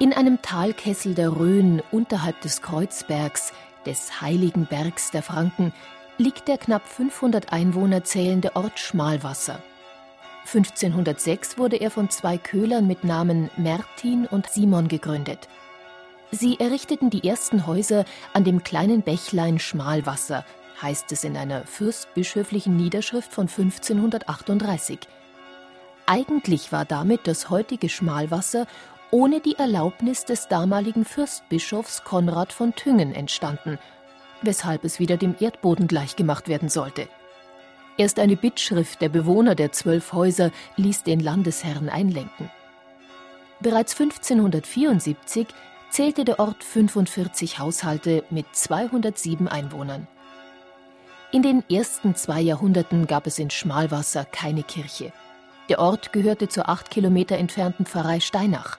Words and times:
In 0.00 0.14
einem 0.14 0.40
Talkessel 0.40 1.14
der 1.14 1.36
Rhön 1.36 1.82
unterhalb 1.90 2.40
des 2.40 2.62
Kreuzbergs, 2.62 3.52
des 3.84 4.22
heiligen 4.22 4.64
Bergs 4.64 5.10
der 5.10 5.22
Franken, 5.22 5.74
liegt 6.16 6.48
der 6.48 6.56
knapp 6.56 6.88
500 6.88 7.52
Einwohner 7.52 8.02
zählende 8.02 8.56
Ort 8.56 8.78
Schmalwasser. 8.78 9.62
1506 10.46 11.58
wurde 11.58 11.76
er 11.76 11.90
von 11.90 12.08
zwei 12.08 12.38
Köhlern 12.38 12.86
mit 12.86 13.04
Namen 13.04 13.50
Mertin 13.58 14.24
und 14.24 14.48
Simon 14.48 14.88
gegründet. 14.88 15.50
Sie 16.30 16.58
errichteten 16.58 17.10
die 17.10 17.28
ersten 17.28 17.66
Häuser 17.66 18.06
an 18.32 18.44
dem 18.44 18.64
kleinen 18.64 19.02
Bächlein 19.02 19.58
Schmalwasser, 19.58 20.46
heißt 20.80 21.12
es 21.12 21.24
in 21.24 21.36
einer 21.36 21.66
fürstbischöflichen 21.66 22.74
Niederschrift 22.74 23.34
von 23.34 23.48
1538. 23.48 25.00
Eigentlich 26.06 26.72
war 26.72 26.86
damit 26.86 27.26
das 27.26 27.50
heutige 27.50 27.90
Schmalwasser 27.90 28.66
ohne 29.10 29.40
die 29.40 29.56
Erlaubnis 29.56 30.24
des 30.24 30.48
damaligen 30.48 31.04
Fürstbischofs 31.04 32.04
Konrad 32.04 32.52
von 32.52 32.74
Thüngen 32.74 33.14
entstanden, 33.14 33.78
weshalb 34.42 34.84
es 34.84 34.98
wieder 34.98 35.16
dem 35.16 35.34
Erdboden 35.38 35.86
gleichgemacht 35.86 36.48
werden 36.48 36.68
sollte. 36.68 37.08
Erst 37.96 38.18
eine 38.18 38.36
Bittschrift 38.36 39.02
der 39.02 39.08
Bewohner 39.08 39.54
der 39.54 39.72
zwölf 39.72 40.12
Häuser 40.12 40.50
ließ 40.76 41.02
den 41.02 41.20
Landesherrn 41.20 41.88
einlenken. 41.88 42.50
Bereits 43.60 43.92
1574 44.00 45.48
zählte 45.90 46.24
der 46.24 46.38
Ort 46.38 46.64
45 46.64 47.58
Haushalte 47.58 48.24
mit 48.30 48.46
207 48.52 49.48
Einwohnern. 49.48 50.06
In 51.32 51.42
den 51.42 51.62
ersten 51.70 52.14
zwei 52.14 52.40
Jahrhunderten 52.40 53.06
gab 53.06 53.26
es 53.26 53.38
in 53.38 53.50
Schmalwasser 53.50 54.24
keine 54.24 54.62
Kirche. 54.62 55.12
Der 55.68 55.78
Ort 55.78 56.12
gehörte 56.12 56.48
zur 56.48 56.68
acht 56.68 56.90
Kilometer 56.90 57.36
entfernten 57.38 57.86
Pfarrei 57.86 58.18
Steinach. 58.20 58.78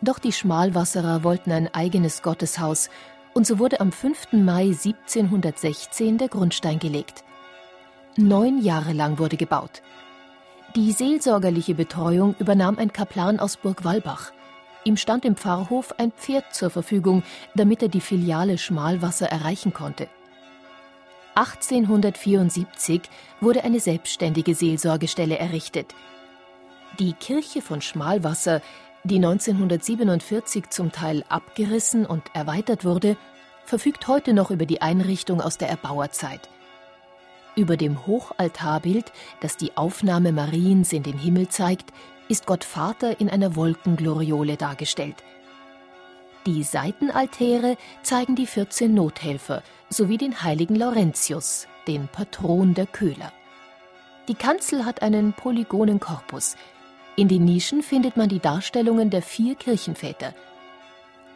Doch 0.00 0.18
die 0.18 0.32
Schmalwasserer 0.32 1.24
wollten 1.24 1.50
ein 1.50 1.72
eigenes 1.74 2.22
Gotteshaus 2.22 2.88
und 3.34 3.46
so 3.46 3.58
wurde 3.58 3.80
am 3.80 3.92
5. 3.92 4.32
Mai 4.32 4.66
1716 4.66 6.18
der 6.18 6.28
Grundstein 6.28 6.78
gelegt. 6.78 7.24
Neun 8.16 8.62
Jahre 8.62 8.92
lang 8.92 9.18
wurde 9.18 9.36
gebaut. 9.36 9.82
Die 10.76 10.92
seelsorgerliche 10.92 11.74
Betreuung 11.74 12.34
übernahm 12.38 12.78
ein 12.78 12.92
Kaplan 12.92 13.40
aus 13.40 13.56
Burg 13.56 13.84
Wallbach. 13.84 14.32
Ihm 14.84 14.96
stand 14.96 15.24
im 15.24 15.36
Pfarrhof 15.36 15.94
ein 15.98 16.12
Pferd 16.12 16.54
zur 16.54 16.70
Verfügung, 16.70 17.22
damit 17.54 17.82
er 17.82 17.88
die 17.88 18.00
Filiale 18.00 18.58
Schmalwasser 18.58 19.26
erreichen 19.26 19.72
konnte. 19.72 20.08
1874 21.34 23.02
wurde 23.40 23.64
eine 23.64 23.80
selbstständige 23.80 24.54
Seelsorgestelle 24.54 25.38
errichtet. 25.38 25.94
Die 26.98 27.12
Kirche 27.12 27.62
von 27.62 27.80
Schmalwasser 27.80 28.60
die 29.04 29.16
1947 29.16 30.70
zum 30.70 30.92
Teil 30.92 31.24
abgerissen 31.28 32.06
und 32.06 32.22
erweitert 32.34 32.84
wurde, 32.84 33.16
verfügt 33.64 34.08
heute 34.08 34.32
noch 34.32 34.50
über 34.50 34.66
die 34.66 34.82
Einrichtung 34.82 35.40
aus 35.40 35.58
der 35.58 35.68
Erbauerzeit. 35.68 36.48
Über 37.54 37.76
dem 37.76 38.06
Hochaltarbild, 38.06 39.12
das 39.40 39.56
die 39.56 39.76
Aufnahme 39.76 40.32
Mariens 40.32 40.92
in 40.92 41.02
den 41.02 41.18
Himmel 41.18 41.48
zeigt, 41.48 41.92
ist 42.28 42.46
Gott 42.46 42.64
Vater 42.64 43.20
in 43.20 43.28
einer 43.28 43.56
Wolkengloriole 43.56 44.56
dargestellt. 44.56 45.16
Die 46.46 46.62
Seitenaltäre 46.62 47.76
zeigen 48.02 48.36
die 48.36 48.46
14 48.46 48.94
Nothelfer 48.94 49.62
sowie 49.90 50.18
den 50.18 50.42
heiligen 50.42 50.76
Laurentius, 50.76 51.66
den 51.86 52.08
Patron 52.08 52.74
der 52.74 52.86
Köhler. 52.86 53.32
Die 54.28 54.34
Kanzel 54.34 54.84
hat 54.84 55.02
einen 55.02 55.32
polygonen 55.32 56.00
Korpus, 56.00 56.56
in 57.18 57.26
den 57.26 57.44
Nischen 57.44 57.82
findet 57.82 58.16
man 58.16 58.28
die 58.28 58.38
Darstellungen 58.38 59.10
der 59.10 59.22
vier 59.22 59.56
Kirchenväter. 59.56 60.34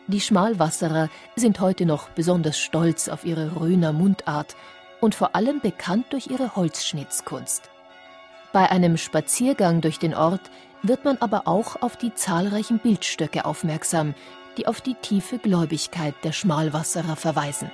Die 0.06 0.20
Schmalwasserer 0.20 1.09
sind 1.34 1.59
heute 1.59 1.87
noch 1.87 2.09
besonders 2.10 2.56
stolz 2.56 3.09
auf 3.09 3.25
ihre 3.25 3.56
Röner 3.56 3.93
Mundart 3.93 4.54
und 5.00 5.16
vor 5.16 5.34
allem 5.34 5.60
bekannt 5.60 6.06
durch 6.10 6.28
ihre 6.28 6.54
Holzschnitzkunst. 6.54 7.69
Bei 8.53 8.70
einem 8.70 8.97
Spaziergang 8.97 9.81
durch 9.81 9.98
den 9.98 10.15
Ort 10.15 10.53
wird 10.84 11.04
man 11.04 11.19
aber 11.19 11.48
auch 11.48 11.82
auf 11.82 11.97
die 11.97 12.14
zahlreichen 12.14 12.78
Bildstöcke 12.78 13.44
aufmerksam, 13.44 14.14
die 14.59 14.69
auf 14.69 14.82
die 14.82 14.94
tiefe 14.94 15.38
Gläubigkeit 15.38 16.14
der 16.22 16.31
Schmalwasserer 16.31 17.16
verweisen. 17.16 17.72